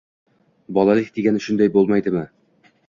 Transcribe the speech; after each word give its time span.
Bolalik 0.79 1.13
degani 1.19 1.45
shunday 1.49 1.73
bo'lmaydimi? 1.79 2.27